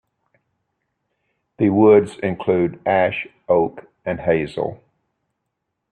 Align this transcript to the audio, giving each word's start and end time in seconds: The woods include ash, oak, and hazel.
The 1.59 1.69
woods 1.69 2.17
include 2.23 2.81
ash, 2.87 3.27
oak, 3.47 3.85
and 4.03 4.19
hazel. 4.21 4.81